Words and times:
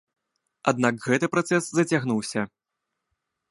Аднак 0.71 0.95
гэты 1.07 1.29
працэс 1.35 1.63
зацягнуўся. 1.81 2.41